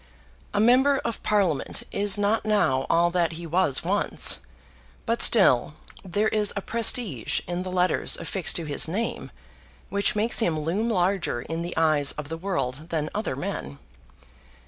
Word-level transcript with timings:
A 0.51 0.59
member 0.59 0.97
of 1.05 1.21
Parliament 1.21 1.83
is 1.91 2.17
not 2.17 2.43
now 2.43 2.87
all 2.89 3.11
that 3.11 3.33
he 3.33 3.45
was 3.45 3.83
once, 3.83 4.39
but 5.05 5.21
still 5.21 5.75
there 6.03 6.29
is 6.29 6.51
a 6.55 6.61
prestige 6.63 7.41
in 7.47 7.61
the 7.61 7.71
letters 7.71 8.17
affixed 8.17 8.55
to 8.55 8.65
his 8.65 8.87
name 8.87 9.29
which 9.89 10.15
makes 10.15 10.39
him 10.39 10.59
loom 10.61 10.89
larger 10.89 11.43
in 11.43 11.61
the 11.61 11.77
eyes 11.77 12.13
of 12.13 12.29
the 12.29 12.35
world 12.37 12.89
than 12.89 13.11
other 13.13 13.35
men. 13.35 13.77